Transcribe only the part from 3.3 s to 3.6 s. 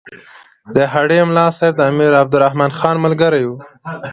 وو.